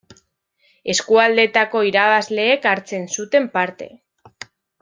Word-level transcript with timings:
Eskualdetako 0.93 1.83
irabazleek 1.89 2.67
hartzen 2.73 3.07
zuten 3.19 3.49
parte. 3.59 3.93